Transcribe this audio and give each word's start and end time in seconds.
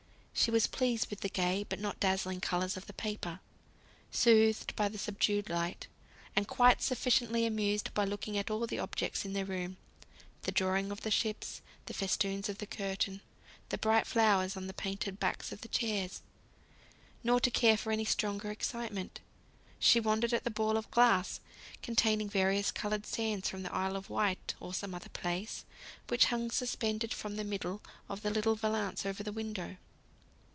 She 0.33 0.49
was 0.49 0.65
pleased 0.65 1.11
with 1.11 1.19
the 1.19 1.29
gay 1.29 1.63
but 1.69 1.79
not 1.79 1.99
dazzling 1.99 2.41
colours 2.41 2.75
of 2.75 2.87
the 2.87 2.93
paper; 2.93 3.41
soothed 4.09 4.75
by 4.75 4.87
the 4.89 4.97
subdued 4.97 5.51
light; 5.51 5.85
and 6.35 6.47
quite 6.47 6.81
sufficiently 6.81 7.45
amused 7.45 7.93
by 7.93 8.05
looking 8.05 8.39
at 8.39 8.49
all 8.49 8.65
the 8.65 8.79
objects 8.79 9.23
in 9.23 9.33
the 9.33 9.45
room, 9.45 9.77
the 10.41 10.51
drawing 10.51 10.89
of 10.89 11.01
the 11.01 11.11
ships, 11.11 11.61
the 11.85 11.93
festoons 11.93 12.49
of 12.49 12.57
the 12.57 12.65
curtain, 12.65 13.21
the 13.69 13.77
bright 13.77 14.07
flowers 14.07 14.57
on 14.57 14.65
the 14.65 14.73
painted 14.73 15.19
backs 15.19 15.51
of 15.51 15.61
the 15.61 15.67
chairs, 15.67 16.23
to 17.23 17.51
care 17.51 17.77
for 17.77 17.91
any 17.91 18.05
stronger 18.05 18.49
excitement. 18.49 19.19
She 19.77 19.99
wondered 19.99 20.33
at 20.33 20.43
the 20.43 20.49
ball 20.49 20.75
of 20.75 20.89
glass, 20.89 21.39
containing 21.83 22.29
various 22.29 22.71
coloured 22.71 23.05
sands 23.05 23.47
from 23.47 23.61
the 23.61 23.75
Isle 23.75 23.95
of 23.95 24.09
Wight, 24.09 24.55
or 24.59 24.73
some 24.73 24.93
such 24.93 25.13
place, 25.13 25.65
which 26.07 26.25
hung 26.27 26.49
suspended 26.49 27.13
from 27.13 27.35
the 27.35 27.43
middle 27.43 27.81
of 28.09 28.23
the 28.23 28.31
little 28.31 28.55
valance 28.55 29.05
over 29.05 29.21
the 29.21 29.31
window. 29.33 29.75